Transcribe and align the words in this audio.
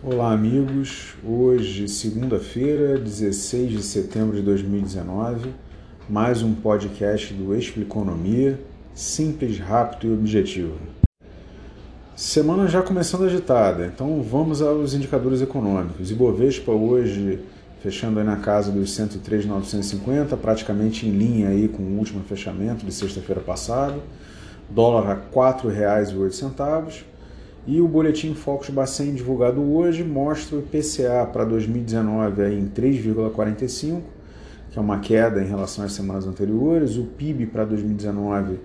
Olá, 0.00 0.32
amigos. 0.32 1.16
Hoje, 1.24 1.88
segunda-feira, 1.88 2.96
16 2.98 3.72
de 3.72 3.82
setembro 3.82 4.36
de 4.36 4.42
2019, 4.42 5.52
mais 6.08 6.40
um 6.40 6.54
podcast 6.54 7.34
do 7.34 7.52
Expliconomia, 7.52 8.60
simples, 8.94 9.58
rápido 9.58 10.06
e 10.06 10.14
objetivo. 10.14 10.74
Semana 12.14 12.68
já 12.68 12.80
começando 12.80 13.24
agitada, 13.24 13.86
então 13.86 14.22
vamos 14.22 14.62
aos 14.62 14.94
indicadores 14.94 15.42
econômicos. 15.42 16.12
Ibovespa 16.12 16.70
hoje 16.70 17.40
fechando 17.82 18.20
aí 18.20 18.24
na 18.24 18.36
casa 18.36 18.70
dos 18.70 18.94
103,950, 18.94 20.36
praticamente 20.36 21.08
em 21.08 21.10
linha 21.10 21.48
aí 21.48 21.66
com 21.66 21.82
o 21.82 21.98
último 21.98 22.22
fechamento 22.22 22.86
de 22.86 22.94
sexta-feira 22.94 23.40
passada. 23.40 23.98
Dólar 24.70 25.10
a 25.10 25.14
R$ 25.14 25.22
4,08 25.34 27.17
e 27.68 27.82
o 27.82 27.86
boletim 27.86 28.32
Focus 28.32 28.70
Bacen 28.70 29.12
divulgado 29.12 29.60
hoje 29.60 30.02
mostra 30.02 30.56
o 30.56 30.60
IPCA 30.60 31.28
para 31.30 31.44
2019 31.44 32.40
aí 32.40 32.58
em 32.58 32.66
3,45, 32.66 34.00
que 34.70 34.78
é 34.78 34.80
uma 34.80 35.00
queda 35.00 35.42
em 35.42 35.46
relação 35.46 35.84
às 35.84 35.92
semanas 35.92 36.26
anteriores. 36.26 36.96
O 36.96 37.04
PIB 37.04 37.44
para 37.44 37.66
2019 37.66 38.58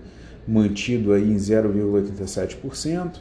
mantido 0.48 1.12
aí 1.12 1.30
em 1.30 1.36
0,87%. 1.36 3.16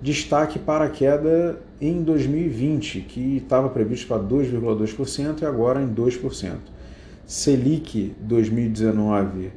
Destaque 0.00 0.56
para 0.56 0.84
a 0.84 0.88
queda 0.88 1.58
em 1.80 2.00
2020, 2.00 3.00
que 3.00 3.38
estava 3.38 3.68
previsto 3.68 4.06
para 4.06 4.22
2,2% 4.22 5.42
e 5.42 5.44
agora 5.44 5.82
em 5.82 5.92
2%. 5.92 6.58
Selic 7.26 8.14
2019, 8.20 9.50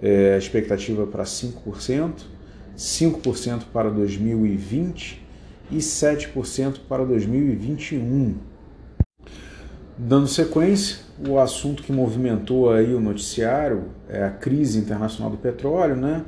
é, 0.00 0.34
a 0.34 0.38
expectativa 0.38 1.08
para 1.08 1.24
5%. 1.24 2.37
5% 2.78 3.64
para 3.72 3.90
2020 3.90 5.20
e 5.68 5.78
7% 5.78 6.78
para 6.88 7.04
2021. 7.04 8.36
Dando 9.98 10.28
sequência, 10.28 10.98
o 11.28 11.40
assunto 11.40 11.82
que 11.82 11.90
movimentou 11.90 12.70
aí 12.70 12.94
o 12.94 13.00
noticiário 13.00 13.86
é 14.08 14.22
a 14.22 14.30
crise 14.30 14.78
internacional 14.78 15.28
do 15.28 15.36
petróleo, 15.36 15.96
né? 15.96 16.24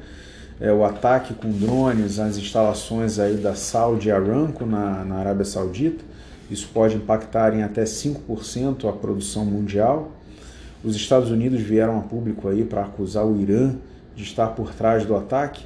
É 0.60 0.72
o 0.72 0.84
ataque 0.84 1.34
com 1.34 1.52
drones 1.52 2.18
às 2.18 2.36
instalações 2.36 3.20
aí 3.20 3.36
da 3.36 3.54
Saudi 3.54 4.10
Aramco 4.10 4.66
na, 4.66 5.04
na 5.04 5.14
Arábia 5.18 5.44
Saudita. 5.44 6.04
Isso 6.50 6.68
pode 6.74 6.96
impactar 6.96 7.54
em 7.54 7.62
até 7.62 7.84
5% 7.84 8.88
a 8.88 8.92
produção 8.92 9.44
mundial. 9.44 10.10
Os 10.82 10.96
Estados 10.96 11.30
Unidos 11.30 11.60
vieram 11.60 11.96
a 11.96 12.02
público 12.02 12.48
aí 12.48 12.64
para 12.64 12.82
acusar 12.82 13.24
o 13.24 13.40
Irã 13.40 13.76
de 14.16 14.24
estar 14.24 14.48
por 14.48 14.74
trás 14.74 15.06
do 15.06 15.16
ataque 15.16 15.64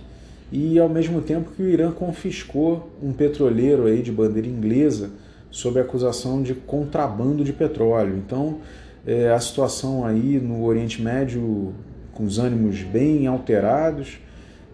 e 0.56 0.78
ao 0.78 0.88
mesmo 0.88 1.20
tempo 1.20 1.50
que 1.50 1.60
o 1.60 1.68
Irã 1.68 1.90
confiscou 1.90 2.88
um 3.02 3.12
petroleiro 3.12 3.86
aí 3.86 4.00
de 4.00 4.12
bandeira 4.12 4.46
inglesa 4.46 5.10
sob 5.50 5.80
acusação 5.80 6.44
de 6.44 6.54
contrabando 6.54 7.42
de 7.42 7.52
petróleo. 7.52 8.16
Então, 8.16 8.60
é, 9.04 9.32
a 9.32 9.40
situação 9.40 10.06
aí 10.06 10.38
no 10.40 10.64
Oriente 10.64 11.02
Médio 11.02 11.74
com 12.12 12.22
os 12.22 12.38
ânimos 12.38 12.82
bem 12.82 13.26
alterados, 13.26 14.20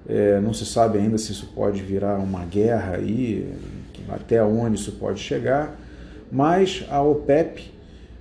é, 0.07 0.39
não 0.41 0.53
se 0.53 0.67
sabe 0.67 0.99
ainda 0.99 1.17
se 1.17 1.33
isso 1.33 1.51
pode 1.55 1.81
virar 1.81 2.19
uma 2.19 2.45
guerra 2.45 2.97
aí, 2.97 3.51
até 4.11 4.45
onde 4.45 4.79
isso 4.79 4.93
pode 4.93 5.19
chegar, 5.19 5.81
mas 6.31 6.85
a 6.91 7.01
OPEP 7.01 7.73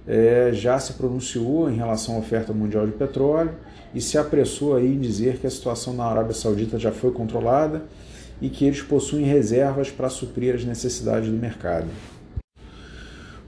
é, 0.09 0.49
já 0.51 0.79
se 0.79 0.93
pronunciou 0.93 1.69
em 1.69 1.75
relação 1.75 2.15
à 2.15 2.17
oferta 2.17 2.51
mundial 2.51 2.87
de 2.87 2.93
petróleo 2.93 3.51
e 3.93 4.01
se 4.01 4.17
apressou 4.17 4.75
aí 4.75 4.87
em 4.87 4.99
dizer 4.99 5.37
que 5.37 5.45
a 5.45 5.51
situação 5.51 5.93
na 5.93 6.05
Arábia 6.05 6.33
Saudita 6.33 6.79
já 6.79 6.91
foi 6.91 7.11
controlada 7.11 7.83
e 8.41 8.49
que 8.49 8.65
eles 8.65 8.81
possuem 8.81 9.23
reservas 9.23 9.91
para 9.91 10.09
suprir 10.09 10.55
as 10.55 10.65
necessidades 10.65 11.29
do 11.29 11.37
mercado. 11.37 11.85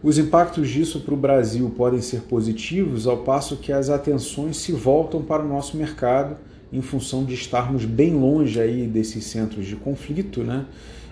Os 0.03 0.19
impactos 0.19 0.69
disso 0.69 0.99
para 0.99 1.13
o 1.15 1.17
Brasil 1.17 1.67
podem 1.75 2.01
ser 2.01 2.21
positivos, 2.21 3.07
ao 3.07 3.17
passo 3.17 3.57
que 3.57 3.71
as 3.71 3.89
atenções 3.89 4.57
se 4.57 4.71
voltam 4.71 5.23
para 5.23 5.43
o 5.43 5.47
nosso 5.47 5.75
mercado 5.77 6.37
em 6.71 6.81
função 6.81 7.23
de 7.23 7.33
estarmos 7.33 7.85
bem 7.85 8.13
longe 8.13 8.59
aí 8.59 8.85
desses 8.85 9.25
centros 9.25 9.65
de 9.65 9.75
conflito, 9.75 10.43
né? 10.43 10.65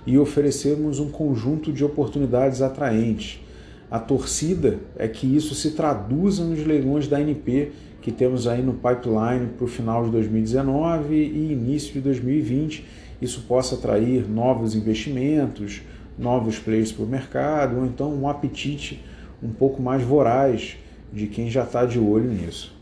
E 0.05 0.17
oferecermos 0.17 0.99
um 0.99 1.09
conjunto 1.09 1.71
de 1.73 1.83
oportunidades 1.83 2.61
atraentes. 2.61 3.41
A 3.89 3.97
torcida 3.97 4.79
é 4.95 5.07
que 5.07 5.25
isso 5.25 5.55
se 5.55 5.71
traduza 5.71 6.43
nos 6.43 6.65
leilões 6.65 7.07
da 7.07 7.17
ANP 7.17 7.71
que 8.01 8.11
temos 8.11 8.47
aí 8.47 8.61
no 8.61 8.73
pipeline 8.73 9.47
para 9.57 9.65
o 9.65 9.67
final 9.67 10.05
de 10.05 10.11
2019 10.11 11.15
e 11.15 11.51
início 11.51 11.93
de 11.93 12.01
2020. 12.01 12.85
Isso 13.21 13.41
possa 13.47 13.75
atrair 13.75 14.29
novos 14.29 14.75
investimentos, 14.75 15.81
novos 16.17 16.57
players 16.57 16.91
para 16.91 17.03
o 17.03 17.07
mercado, 17.07 17.77
ou 17.77 17.85
então 17.85 18.13
um 18.13 18.27
apetite 18.29 19.03
um 19.43 19.49
pouco 19.49 19.81
mais 19.81 20.01
voraz 20.01 20.77
de 21.11 21.27
quem 21.27 21.49
já 21.49 21.63
está 21.63 21.85
de 21.85 21.99
olho 21.99 22.29
nisso. 22.29 22.77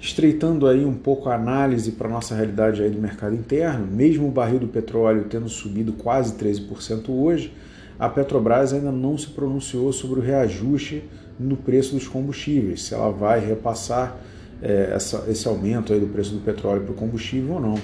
Estreitando 0.00 0.68
aí 0.68 0.84
um 0.84 0.94
pouco 0.94 1.28
a 1.28 1.34
análise 1.34 1.92
para 1.92 2.06
a 2.06 2.10
nossa 2.10 2.34
realidade 2.34 2.82
aí 2.82 2.90
do 2.90 3.00
mercado 3.00 3.34
interno, 3.34 3.86
mesmo 3.86 4.28
o 4.28 4.30
barril 4.30 4.60
do 4.60 4.68
petróleo 4.68 5.26
tendo 5.28 5.48
subido 5.48 5.92
quase 5.94 6.34
13% 6.34 7.08
hoje, 7.08 7.52
a 7.98 8.08
Petrobras 8.08 8.72
ainda 8.72 8.92
não 8.92 9.18
se 9.18 9.28
pronunciou 9.28 9.92
sobre 9.92 10.20
o 10.20 10.22
reajuste 10.22 11.02
no 11.38 11.56
preço 11.56 11.94
dos 11.94 12.06
combustíveis, 12.06 12.82
se 12.82 12.94
ela 12.94 13.10
vai 13.10 13.44
repassar 13.44 14.16
é, 14.62 14.92
essa, 14.94 15.24
esse 15.28 15.46
aumento 15.48 15.92
aí 15.92 16.00
do 16.00 16.06
preço 16.06 16.32
do 16.32 16.40
petróleo 16.40 16.82
para 16.82 16.92
o 16.92 16.94
combustível 16.94 17.54
ou 17.54 17.60
não. 17.60 17.74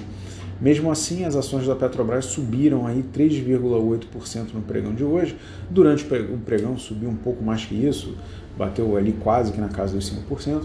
Mesmo 0.60 0.90
assim, 0.90 1.24
as 1.24 1.34
ações 1.34 1.66
da 1.66 1.74
Petrobras 1.74 2.26
subiram 2.26 2.86
aí 2.86 3.04
3,8% 3.12 4.54
no 4.54 4.62
pregão 4.62 4.94
de 4.94 5.02
hoje. 5.02 5.36
Durante 5.68 6.04
o 6.04 6.38
pregão 6.38 6.78
subiu 6.78 7.08
um 7.08 7.16
pouco 7.16 7.42
mais 7.42 7.64
que 7.64 7.74
isso, 7.74 8.16
bateu 8.56 8.96
ali 8.96 9.12
quase 9.12 9.52
que 9.52 9.60
na 9.60 9.68
casa 9.68 9.94
dos 9.94 10.10
5%. 10.10 10.62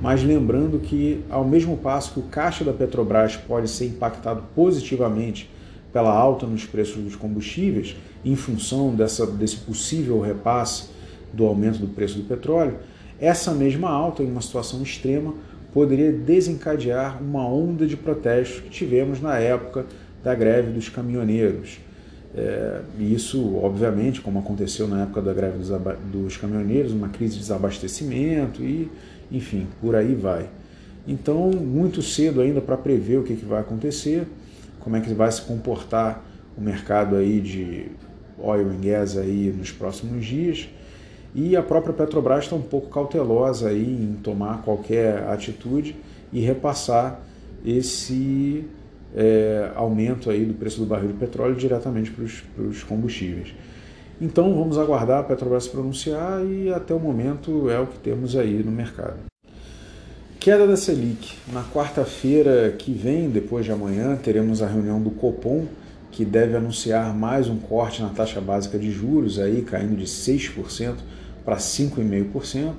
Mas 0.00 0.22
lembrando 0.22 0.78
que, 0.78 1.24
ao 1.30 1.44
mesmo 1.44 1.76
passo 1.76 2.12
que 2.14 2.20
o 2.20 2.24
caixa 2.24 2.64
da 2.64 2.72
Petrobras 2.72 3.36
pode 3.36 3.68
ser 3.68 3.86
impactado 3.86 4.42
positivamente 4.54 5.50
pela 5.98 6.14
alta 6.14 6.46
nos 6.46 6.64
preços 6.64 7.02
dos 7.02 7.16
combustíveis, 7.16 7.96
em 8.24 8.36
função 8.36 8.94
dessa, 8.94 9.26
desse 9.26 9.56
possível 9.56 10.20
repasse 10.20 10.90
do 11.32 11.44
aumento 11.44 11.80
do 11.80 11.88
preço 11.88 12.18
do 12.18 12.22
petróleo, 12.22 12.76
essa 13.20 13.50
mesma 13.50 13.90
alta, 13.90 14.22
em 14.22 14.30
uma 14.30 14.40
situação 14.40 14.80
extrema, 14.80 15.34
poderia 15.74 16.12
desencadear 16.12 17.20
uma 17.20 17.44
onda 17.44 17.84
de 17.84 17.96
protestos 17.96 18.60
que 18.60 18.70
tivemos 18.70 19.20
na 19.20 19.40
época 19.40 19.86
da 20.22 20.36
greve 20.36 20.70
dos 20.70 20.88
caminhoneiros. 20.88 21.80
É, 22.32 22.80
isso, 23.00 23.56
obviamente, 23.56 24.20
como 24.20 24.38
aconteceu 24.38 24.86
na 24.86 25.02
época 25.02 25.20
da 25.20 25.34
greve 25.34 25.58
dos, 25.58 25.68
dos 26.12 26.36
caminhoneiros, 26.36 26.92
uma 26.92 27.08
crise 27.08 27.34
de 27.34 27.40
desabastecimento 27.40 28.62
e, 28.62 28.88
enfim, 29.32 29.66
por 29.80 29.96
aí 29.96 30.14
vai. 30.14 30.48
Então, 31.08 31.50
muito 31.50 32.02
cedo 32.02 32.40
ainda 32.40 32.60
para 32.60 32.76
prever 32.76 33.18
o 33.18 33.24
que, 33.24 33.34
que 33.34 33.44
vai 33.44 33.60
acontecer, 33.60 34.28
como 34.80 34.96
é 34.96 35.00
que 35.00 35.12
vai 35.12 35.30
se 35.30 35.42
comportar 35.42 36.24
o 36.56 36.60
mercado 36.60 37.16
aí 37.16 37.40
de 37.40 37.86
oil 38.38 38.68
and 38.68 38.80
gas 38.80 39.16
aí 39.16 39.54
nos 39.56 39.70
próximos 39.70 40.24
dias. 40.24 40.68
E 41.34 41.56
a 41.56 41.62
própria 41.62 41.92
Petrobras 41.92 42.44
está 42.44 42.56
um 42.56 42.62
pouco 42.62 42.88
cautelosa 42.88 43.68
aí 43.68 43.84
em 43.84 44.14
tomar 44.22 44.62
qualquer 44.62 45.24
atitude 45.28 45.94
e 46.32 46.40
repassar 46.40 47.20
esse 47.64 48.64
é, 49.14 49.70
aumento 49.74 50.30
aí 50.30 50.44
do 50.44 50.54
preço 50.54 50.80
do 50.80 50.86
barril 50.86 51.08
de 51.08 51.14
petróleo 51.14 51.54
diretamente 51.54 52.10
para 52.10 52.64
os 52.64 52.82
combustíveis. 52.82 53.54
Então 54.20 54.54
vamos 54.54 54.78
aguardar 54.78 55.20
a 55.20 55.22
Petrobras 55.22 55.64
se 55.64 55.70
pronunciar 55.70 56.44
e 56.44 56.72
até 56.72 56.92
o 56.92 56.98
momento 56.98 57.70
é 57.70 57.78
o 57.78 57.86
que 57.86 57.98
temos 57.98 58.34
aí 58.34 58.62
no 58.64 58.72
mercado. 58.72 59.28
Queda 60.48 60.66
da 60.66 60.78
Selic. 60.78 61.34
Na 61.52 61.62
quarta-feira 61.62 62.74
que 62.78 62.90
vem, 62.90 63.28
depois 63.28 63.66
de 63.66 63.70
amanhã, 63.70 64.16
teremos 64.16 64.62
a 64.62 64.66
reunião 64.66 64.98
do 64.98 65.10
Copom, 65.10 65.66
que 66.10 66.24
deve 66.24 66.56
anunciar 66.56 67.14
mais 67.14 67.50
um 67.50 67.58
corte 67.58 68.00
na 68.00 68.08
taxa 68.08 68.40
básica 68.40 68.78
de 68.78 68.90
juros, 68.90 69.38
aí 69.38 69.60
caindo 69.60 69.94
de 69.94 70.06
6% 70.06 70.94
para 71.44 71.56
5,5%, 71.58 72.76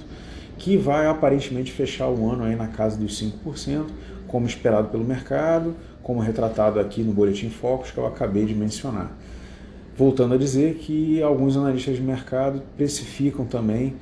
que 0.58 0.78
vai 0.78 1.06
aparentemente 1.06 1.72
fechar 1.72 2.10
o 2.10 2.28
ano 2.28 2.44
aí 2.44 2.56
na 2.56 2.70
casa 2.70 2.98
dos 2.98 3.22
5%, 3.22 3.86
como 4.28 4.48
esperado 4.48 4.88
pelo 4.88 5.06
mercado, 5.06 5.76
como 6.02 6.22
retratado 6.22 6.80
aqui 6.80 7.04
no 7.04 7.14
Boletim 7.14 7.52
Focus 7.52 7.92
que 7.92 8.00
eu 8.00 8.08
acabei 8.08 8.46
de 8.46 8.56
mencionar. 8.56 9.16
Voltando 9.96 10.34
a 10.34 10.38
dizer 10.38 10.74
que 10.78 11.22
alguns 11.22 11.56
analistas 11.56 11.98
de 11.98 12.02
mercado 12.02 12.64
precificam 12.76 13.46
também 13.46 13.94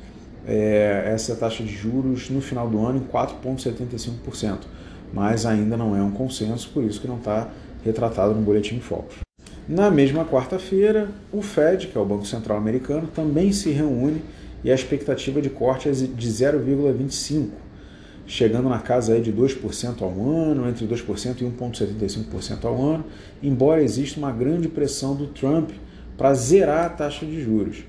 é, 0.48 1.12
essa 1.14 1.36
taxa 1.36 1.64
de 1.64 1.76
juros 1.76 2.30
no 2.30 2.40
final 2.40 2.70
do 2.70 2.84
ano 2.86 3.00
em 3.00 3.12
4,75%, 3.12 4.60
mas 5.14 5.46
ainda 5.46 5.76
não 5.76 5.96
é 5.96 6.02
um 6.02 6.12
consenso, 6.12 6.70
por 6.74 6.84
isso 6.84 7.02
que 7.02 7.08
não 7.08 7.18
está 7.18 7.50
retratado 7.84 8.34
no 8.34 8.42
Boletim 8.42 8.80
Focus. 8.80 9.18
Na 9.68 9.92
mesma 9.92 10.24
quarta-feira, 10.24 11.10
o 11.32 11.42
Fed, 11.42 11.88
que 11.88 11.98
é 11.98 12.02
o 12.02 12.06
Banco 12.06 12.26
Central 12.26 12.58
Americano, 12.58 13.08
também 13.14 13.52
se 13.52 13.70
reúne 13.72 14.22
e 14.64 14.72
a 14.72 14.76
expectativa 14.76 15.42
de 15.42 15.50
corte 15.50 15.90
é 15.90 15.92
de 15.92 16.28
0,25%, 16.28 17.50
chegando 18.26 18.70
na 18.70 18.80
casa 18.80 19.14
aí 19.14 19.22
de 19.22 19.32
2% 19.32 20.02
ao 20.02 20.12
ano, 20.12 20.70
entre 20.70 20.88
2% 20.88 21.42
e 21.42 21.44
1,75% 21.44 22.64
ao 22.64 22.82
ano, 22.82 23.06
embora 23.44 23.84
exista 23.84 24.20
uma 24.20 24.32
grande 24.32 24.70
pressão 24.70 25.16
do 25.16 25.28
Trump 25.28 25.72
para 26.18 26.34
zerar 26.34 26.86
a 26.86 26.90
taxa 26.90 27.26
de 27.26 27.42
juros. 27.42 27.84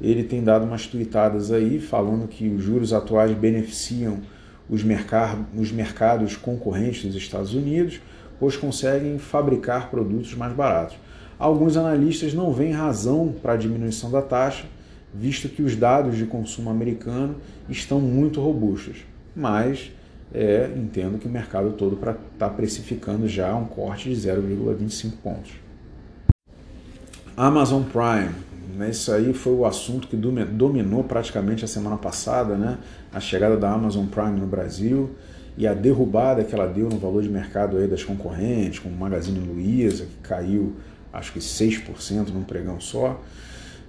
Ele 0.00 0.24
tem 0.24 0.42
dado 0.42 0.64
umas 0.64 0.86
tuitadas 0.86 1.50
aí 1.50 1.80
falando 1.80 2.28
que 2.28 2.48
os 2.48 2.62
juros 2.62 2.92
atuais 2.92 3.32
beneficiam 3.32 4.18
os, 4.68 4.82
mercado, 4.82 5.46
os 5.56 5.70
mercados 5.70 6.36
concorrentes 6.36 7.04
dos 7.04 7.16
Estados 7.16 7.54
Unidos, 7.54 8.00
pois 8.38 8.56
conseguem 8.56 9.18
fabricar 9.18 9.90
produtos 9.90 10.34
mais 10.34 10.52
baratos. 10.52 10.96
Alguns 11.38 11.76
analistas 11.76 12.32
não 12.32 12.52
veem 12.52 12.72
razão 12.72 13.34
para 13.42 13.52
a 13.52 13.56
diminuição 13.56 14.10
da 14.10 14.22
taxa, 14.22 14.64
visto 15.12 15.48
que 15.48 15.62
os 15.62 15.76
dados 15.76 16.16
de 16.16 16.26
consumo 16.26 16.70
americano 16.70 17.36
estão 17.68 18.00
muito 18.00 18.40
robustos. 18.40 19.04
Mas 19.34 19.92
é, 20.32 20.70
entendo 20.76 21.18
que 21.18 21.26
o 21.26 21.30
mercado 21.30 21.72
todo 21.72 21.98
está 22.32 22.48
precificando 22.48 23.28
já 23.28 23.54
um 23.54 23.64
corte 23.64 24.08
de 24.08 24.16
0,25 24.16 25.12
pontos. 25.22 25.52
Amazon 27.36 27.82
Prime, 27.82 28.34
isso 28.90 29.12
aí 29.12 29.32
foi 29.32 29.52
o 29.52 29.64
assunto 29.64 30.08
que 30.08 30.16
dominou 30.16 31.04
praticamente 31.04 31.64
a 31.64 31.68
semana 31.68 31.96
passada, 31.96 32.56
né? 32.56 32.78
a 33.12 33.20
chegada 33.20 33.56
da 33.56 33.70
Amazon 33.70 34.06
Prime 34.06 34.38
no 34.38 34.46
Brasil 34.46 35.10
e 35.56 35.66
a 35.66 35.74
derrubada 35.74 36.42
que 36.42 36.54
ela 36.54 36.66
deu 36.66 36.88
no 36.88 36.98
valor 36.98 37.22
de 37.22 37.28
mercado 37.28 37.76
aí 37.76 37.86
das 37.86 38.02
concorrentes, 38.02 38.80
como 38.80 38.96
Magazine 38.96 39.38
Luiza, 39.38 40.04
que 40.04 40.28
caiu 40.28 40.74
acho 41.12 41.32
que 41.32 41.38
6% 41.38 42.30
num 42.32 42.42
pregão 42.42 42.80
só. 42.80 43.20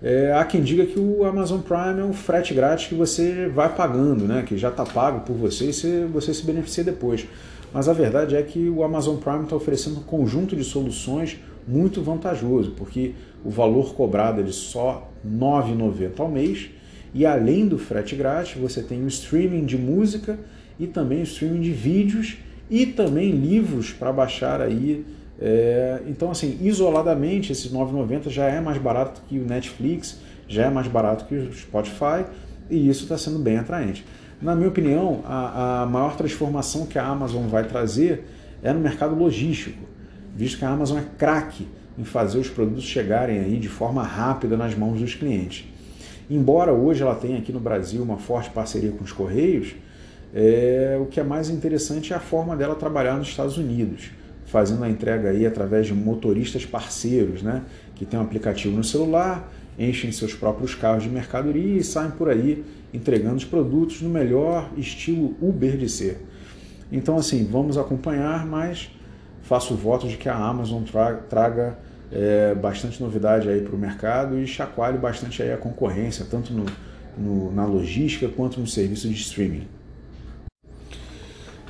É, 0.03 0.33
há 0.33 0.45
quem 0.45 0.61
diga 0.61 0.85
que 0.85 0.99
o 0.99 1.25
Amazon 1.25 1.61
Prime 1.61 1.99
é 1.99 2.03
um 2.03 2.13
frete 2.13 2.53
grátis 2.53 2.87
que 2.87 2.93
você 2.93 3.47
vai 3.47 3.73
pagando, 3.73 4.25
né? 4.25 4.43
que 4.45 4.57
já 4.57 4.69
está 4.69 4.83
pago 4.83 5.21
por 5.21 5.35
você 5.35 5.71
e 5.71 6.05
você 6.05 6.33
se 6.33 6.45
beneficia 6.45 6.83
depois. 6.83 7.25
Mas 7.73 7.89
a 7.89 7.93
verdade 7.93 8.35
é 8.35 8.41
que 8.43 8.69
o 8.69 8.83
Amazon 8.83 9.17
Prime 9.17 9.43
está 9.43 9.55
oferecendo 9.55 9.99
um 9.99 10.03
conjunto 10.03 10.55
de 10.55 10.63
soluções 10.63 11.39
muito 11.67 12.01
vantajoso, 12.01 12.71
porque 12.71 13.13
o 13.43 13.49
valor 13.49 13.93
cobrado 13.93 14.41
é 14.41 14.43
de 14.43 14.53
só 14.53 15.11
R$ 15.23 15.29
9,90 15.37 16.19
ao 16.19 16.29
mês 16.29 16.69
e 17.13 17.25
além 17.25 17.67
do 17.67 17.77
frete 17.77 18.15
grátis, 18.15 18.59
você 18.59 18.81
tem 18.81 19.03
o 19.03 19.07
streaming 19.07 19.65
de 19.65 19.77
música 19.77 20.37
e 20.79 20.85
também 20.87 21.21
o 21.21 21.23
streaming 21.23 21.61
de 21.61 21.71
vídeos 21.71 22.37
e 22.69 22.85
também 22.85 23.31
livros 23.31 23.91
para 23.91 24.11
baixar 24.11 24.61
aí 24.61 25.05
é, 25.39 26.01
então, 26.07 26.31
assim, 26.31 26.57
isoladamente, 26.61 27.51
esses 27.51 27.71
9,90 27.71 28.29
já 28.29 28.45
é 28.45 28.61
mais 28.61 28.77
barato 28.77 29.21
que 29.27 29.37
o 29.37 29.45
Netflix, 29.45 30.19
já 30.47 30.65
é 30.65 30.69
mais 30.69 30.87
barato 30.87 31.25
que 31.25 31.35
o 31.35 31.53
Spotify, 31.53 32.25
e 32.69 32.89
isso 32.89 33.03
está 33.03 33.17
sendo 33.17 33.39
bem 33.39 33.57
atraente. 33.57 34.05
Na 34.41 34.55
minha 34.55 34.69
opinião, 34.69 35.21
a, 35.25 35.83
a 35.83 35.85
maior 35.85 36.15
transformação 36.15 36.85
que 36.85 36.97
a 36.97 37.05
Amazon 37.05 37.47
vai 37.47 37.65
trazer 37.65 38.25
é 38.63 38.71
no 38.71 38.79
mercado 38.79 39.15
logístico, 39.15 39.83
visto 40.35 40.59
que 40.59 40.65
a 40.65 40.69
Amazon 40.69 40.99
é 40.99 41.05
craque 41.17 41.67
em 41.97 42.03
fazer 42.03 42.37
os 42.37 42.49
produtos 42.49 42.83
chegarem 42.83 43.39
aí 43.39 43.57
de 43.57 43.69
forma 43.69 44.03
rápida 44.03 44.57
nas 44.57 44.75
mãos 44.75 44.99
dos 44.99 45.15
clientes. 45.15 45.65
Embora 46.29 46.73
hoje 46.73 47.01
ela 47.01 47.15
tenha 47.15 47.37
aqui 47.37 47.53
no 47.53 47.59
Brasil 47.59 48.03
uma 48.03 48.17
forte 48.17 48.49
parceria 48.49 48.91
com 48.91 49.03
os 49.03 49.11
Correios, 49.11 49.75
é, 50.33 50.97
o 50.99 51.05
que 51.05 51.19
é 51.19 51.23
mais 51.23 51.49
interessante 51.49 52.11
é 52.11 52.15
a 52.15 52.19
forma 52.19 52.55
dela 52.57 52.75
trabalhar 52.75 53.15
nos 53.15 53.29
Estados 53.29 53.57
Unidos 53.57 54.11
fazendo 54.45 54.83
a 54.83 54.89
entrega 54.89 55.29
aí 55.29 55.45
através 55.45 55.87
de 55.87 55.93
motoristas 55.93 56.65
parceiros, 56.65 57.41
né? 57.41 57.63
que 57.95 58.05
tem 58.05 58.19
um 58.19 58.23
aplicativo 58.23 58.75
no 58.75 58.83
celular, 58.83 59.51
enchem 59.77 60.11
seus 60.11 60.33
próprios 60.33 60.75
carros 60.75 61.03
de 61.03 61.09
mercadoria 61.09 61.77
e 61.77 61.83
saem 61.83 62.11
por 62.11 62.29
aí 62.29 62.63
entregando 62.93 63.35
os 63.35 63.45
produtos 63.45 64.01
no 64.01 64.09
melhor 64.09 64.69
estilo 64.77 65.35
Uber 65.41 65.75
de 65.75 65.89
ser. 65.89 66.21
Então, 66.91 67.17
assim, 67.17 67.43
vamos 67.43 67.77
acompanhar, 67.77 68.45
mas 68.45 68.89
faço 69.45 69.73
o 69.73 69.77
voto 69.77 70.07
de 70.07 70.17
que 70.17 70.27
a 70.27 70.35
Amazon 70.35 70.83
traga 71.29 71.77
é, 72.11 72.53
bastante 72.55 73.01
novidade 73.01 73.47
aí 73.47 73.61
para 73.61 73.75
o 73.75 73.77
mercado 73.77 74.39
e 74.39 74.47
chacoalhe 74.47 74.97
bastante 74.97 75.41
aí 75.41 75.51
a 75.51 75.57
concorrência, 75.57 76.25
tanto 76.29 76.51
no, 76.51 76.65
no, 77.17 77.51
na 77.51 77.65
logística 77.65 78.27
quanto 78.27 78.59
no 78.59 78.67
serviço 78.67 79.07
de 79.07 79.13
streaming. 79.13 79.67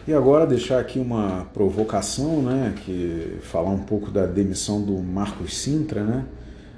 E 0.07 0.13
agora 0.13 0.45
deixar 0.45 0.79
aqui 0.79 0.99
uma 0.99 1.47
provocação, 1.53 2.41
né, 2.43 2.75
que 2.85 3.39
falar 3.41 3.71
um 3.71 3.79
pouco 3.79 4.11
da 4.11 4.25
demissão 4.25 4.81
do 4.81 4.97
Marcos 4.99 5.57
Sintra, 5.57 6.03
né? 6.03 6.25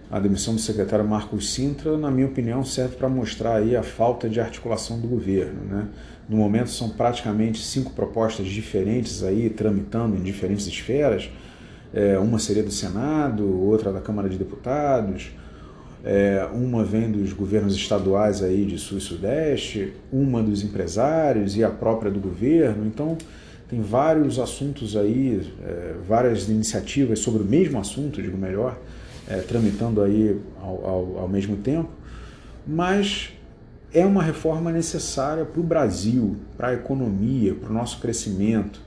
A 0.09 0.19
demissão 0.19 0.55
do 0.55 0.61
secretário 0.61 1.05
Marcos 1.05 1.53
Sintra, 1.53 1.97
na 1.97 2.09
minha 2.09 2.27
opinião, 2.27 2.63
serve 2.63 2.95
para 2.95 3.09
mostrar 3.09 3.57
aí 3.57 3.75
a 3.75 3.83
falta 3.83 4.29
de 4.29 4.39
articulação 4.39 4.99
do 4.99 5.07
governo, 5.07 5.65
né? 5.65 5.87
No 6.29 6.37
momento 6.37 6.69
são 6.69 6.89
praticamente 6.89 7.61
cinco 7.61 7.91
propostas 7.91 8.47
diferentes 8.47 9.21
aí 9.21 9.49
tramitando 9.49 10.15
em 10.15 10.23
diferentes 10.23 10.65
esferas. 10.65 11.29
É, 11.93 12.17
uma 12.17 12.39
seria 12.39 12.63
do 12.63 12.71
Senado, 12.71 13.45
outra 13.61 13.91
da 13.91 13.99
Câmara 13.99 14.29
de 14.29 14.37
Deputados, 14.37 15.31
é, 16.03 16.47
uma 16.53 16.85
vem 16.85 17.11
dos 17.11 17.33
governos 17.33 17.75
estaduais 17.75 18.41
aí 18.41 18.65
de 18.65 18.77
Sul 18.77 18.97
e 18.97 19.01
Sudeste, 19.01 19.93
uma 20.11 20.41
dos 20.41 20.63
empresários 20.63 21.57
e 21.57 21.63
a 21.65 21.69
própria 21.69 22.09
do 22.09 22.19
governo. 22.19 22.85
Então, 22.85 23.17
tem 23.69 23.81
vários 23.81 24.39
assuntos 24.39 24.95
aí, 24.95 25.41
é, 25.65 25.95
várias 26.07 26.47
iniciativas 26.47 27.19
sobre 27.19 27.43
o 27.43 27.45
mesmo 27.45 27.77
assunto, 27.77 28.21
digo 28.21 28.37
melhor, 28.37 28.79
é, 29.29 29.37
tramitando 29.37 30.01
aí 30.01 30.39
ao, 30.61 30.85
ao, 30.85 31.17
ao 31.19 31.27
mesmo 31.27 31.57
tempo. 31.57 31.89
Mas 32.65 33.31
é 33.93 34.05
uma 34.05 34.21
reforma 34.21 34.71
necessária 34.71 35.45
para 35.45 35.59
o 35.59 35.63
Brasil, 35.63 36.37
para 36.57 36.69
a 36.69 36.73
economia, 36.73 37.55
para 37.55 37.69
o 37.69 37.73
nosso 37.73 37.99
crescimento. 37.99 38.81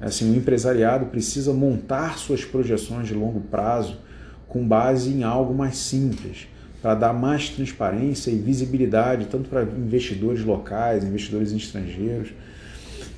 Assim, 0.00 0.32
o 0.32 0.36
empresariado 0.36 1.06
precisa 1.06 1.52
montar 1.52 2.18
suas 2.18 2.44
projeções 2.44 3.06
de 3.06 3.14
longo 3.14 3.40
prazo 3.40 3.98
com 4.48 4.66
base 4.66 5.10
em 5.10 5.22
algo 5.22 5.54
mais 5.54 5.76
simples 5.76 6.48
para 6.82 6.94
dar 6.94 7.12
mais 7.12 7.50
transparência 7.50 8.30
e 8.30 8.38
visibilidade 8.38 9.26
tanto 9.26 9.48
para 9.48 9.62
investidores 9.62 10.44
locais, 10.44 11.04
investidores 11.04 11.52
estrangeiros. 11.52 12.30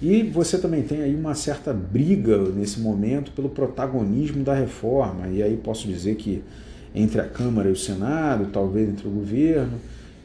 E 0.03 0.25
você 0.25 0.59
também 0.59 0.83
tem 0.83 1.01
aí 1.01 1.15
uma 1.15 1.33
certa 1.33 1.73
briga 1.73 2.37
nesse 2.39 2.81
momento 2.81 3.31
pelo 3.31 3.49
protagonismo 3.49 4.43
da 4.43 4.53
reforma. 4.53 5.29
E 5.29 5.41
aí 5.41 5.57
posso 5.57 5.87
dizer 5.87 6.17
que 6.17 6.43
entre 6.93 7.21
a 7.21 7.25
Câmara 7.25 7.69
e 7.69 7.73
o 7.73 7.77
Senado, 7.77 8.49
talvez 8.53 8.89
entre 8.89 9.07
o 9.07 9.11
governo. 9.13 9.79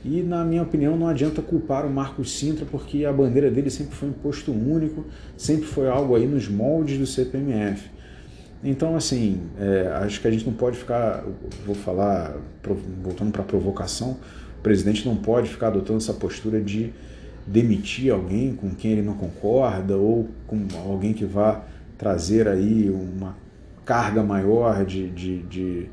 E, 0.03 0.23
na 0.23 0.43
minha 0.43 0.63
opinião, 0.63 0.97
não 0.97 1.07
adianta 1.07 1.43
culpar 1.43 1.85
o 1.85 1.89
Marcos 1.91 2.31
Sintra, 2.31 2.65
porque 2.65 3.05
a 3.05 3.13
bandeira 3.13 3.51
dele 3.51 3.69
sempre 3.69 3.95
foi 3.95 4.09
imposto 4.09 4.51
único, 4.51 5.05
sempre 5.37 5.65
foi 5.65 5.87
algo 5.87 6.15
aí 6.15 6.25
nos 6.25 6.47
moldes 6.47 6.97
do 6.97 7.05
CPMF. 7.05 7.87
Então, 8.63 8.95
assim, 8.95 9.41
é, 9.59 9.91
acho 10.01 10.19
que 10.19 10.27
a 10.27 10.31
gente 10.31 10.45
não 10.45 10.53
pode 10.53 10.77
ficar, 10.77 11.23
vou 11.65 11.75
falar, 11.75 12.35
voltando 13.03 13.31
para 13.31 13.43
a 13.43 13.45
provocação, 13.45 14.17
o 14.57 14.61
presidente 14.63 15.05
não 15.05 15.15
pode 15.15 15.49
ficar 15.49 15.67
adotando 15.67 15.97
essa 15.97 16.13
postura 16.13 16.59
de 16.59 16.91
demitir 17.47 18.13
alguém 18.13 18.53
com 18.53 18.69
quem 18.71 18.91
ele 18.91 19.01
não 19.01 19.13
concorda 19.13 19.95
ou 19.95 20.27
com 20.45 20.67
alguém 20.85 21.13
que 21.13 21.25
vá 21.25 21.63
trazer 21.97 22.47
aí 22.47 22.89
uma 22.89 23.35
carga 23.85 24.21
maior 24.21 24.85
de, 24.85 25.09
de, 25.09 25.43
de 25.43 25.89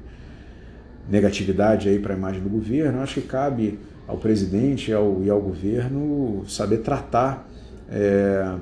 negatividade 1.08 1.88
aí 1.88 1.98
para 1.98 2.12
a 2.12 2.16
imagem 2.16 2.42
do 2.42 2.48
governo. 2.48 3.00
Acho 3.00 3.20
que 3.20 3.26
cabe 3.26 3.78
ao 4.06 4.18
presidente 4.18 4.90
e 4.90 4.94
ao, 4.94 5.22
e 5.22 5.30
ao 5.30 5.40
governo 5.40 6.44
saber 6.48 6.78
tratar 6.78 7.48
é, 7.88 8.56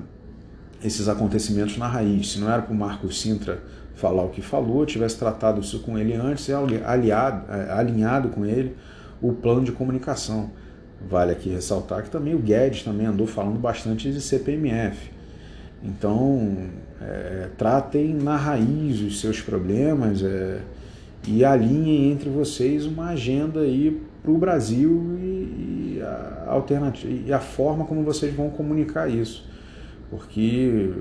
esses 0.84 1.08
acontecimentos 1.08 1.78
na 1.78 1.88
raiz. 1.88 2.32
Se 2.32 2.38
não 2.38 2.50
era 2.50 2.62
para 2.62 2.72
o 2.72 2.76
Marcos 2.76 3.20
Sintra 3.20 3.62
falar 3.94 4.24
o 4.24 4.28
que 4.28 4.42
falou, 4.42 4.84
tivesse 4.84 5.16
tratado 5.18 5.60
isso 5.60 5.80
com 5.80 5.98
ele 5.98 6.14
antes 6.14 6.48
e 6.48 6.52
aliado, 6.52 7.50
é, 7.50 7.72
alinhado 7.72 8.28
com 8.28 8.44
ele 8.44 8.76
o 9.20 9.32
plano 9.32 9.64
de 9.64 9.72
comunicação. 9.72 10.50
Vale 11.08 11.32
aqui 11.32 11.50
ressaltar 11.50 12.02
que 12.02 12.10
também 12.10 12.34
o 12.34 12.38
Guedes 12.38 12.82
também 12.82 13.06
andou 13.06 13.26
falando 13.26 13.58
bastante 13.58 14.10
de 14.10 14.20
CPMF. 14.20 15.10
Então, 15.82 16.70
é, 17.00 17.48
tratem 17.58 18.14
na 18.14 18.36
raiz 18.36 19.00
os 19.00 19.20
seus 19.20 19.40
problemas 19.40 20.22
é, 20.22 20.60
e 21.26 21.44
alinhem 21.44 22.12
entre 22.12 22.30
vocês 22.30 22.86
uma 22.86 23.08
agenda 23.08 23.60
aí 23.60 24.00
para 24.22 24.30
o 24.30 24.38
Brasil 24.38 25.16
e, 25.18 25.96
e, 25.96 26.02
a 26.02 26.44
alternativa, 26.48 27.12
e 27.26 27.32
a 27.32 27.40
forma 27.40 27.84
como 27.84 28.04
vocês 28.04 28.32
vão 28.32 28.48
comunicar 28.50 29.08
isso. 29.08 29.44
Porque 30.08 30.92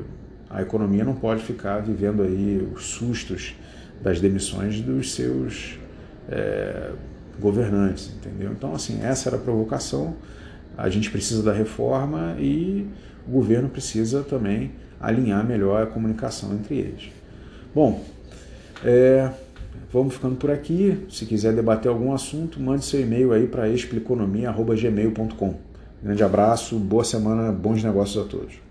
a 0.49 0.61
economia 0.61 1.03
não 1.03 1.13
pode 1.13 1.43
ficar 1.43 1.79
vivendo 1.79 2.23
aí 2.23 2.67
os 2.73 2.85
sustos 2.85 3.55
das 4.01 4.19
demissões 4.19 4.81
dos 4.81 5.13
seus 5.13 5.79
é, 6.27 6.91
governantes, 7.41 8.11
entendeu? 8.15 8.51
Então, 8.51 8.73
assim, 8.73 9.01
essa 9.03 9.29
era 9.29 9.35
a 9.35 9.39
provocação. 9.39 10.15
A 10.77 10.89
gente 10.89 11.09
precisa 11.11 11.43
da 11.43 11.51
reforma 11.51 12.35
e 12.39 12.87
o 13.27 13.31
governo 13.31 13.67
precisa 13.67 14.23
também 14.23 14.71
alinhar 14.99 15.45
melhor 15.45 15.83
a 15.83 15.85
comunicação 15.85 16.53
entre 16.53 16.75
eles. 16.75 17.11
Bom, 17.73 18.03
é, 18.83 19.29
vamos 19.91 20.13
ficando 20.13 20.35
por 20.35 20.51
aqui. 20.51 21.05
Se 21.09 21.25
quiser 21.25 21.53
debater 21.53 21.89
algum 21.89 22.13
assunto, 22.13 22.59
mande 22.59 22.85
seu 22.85 23.01
e-mail 23.01 23.33
aí 23.33 23.47
para 23.47 23.67
expliconomia.gmail.com. 23.67 25.55
Grande 26.03 26.23
abraço, 26.23 26.77
boa 26.77 27.03
semana, 27.03 27.51
bons 27.51 27.83
negócios 27.83 28.25
a 28.25 28.27
todos. 28.27 28.70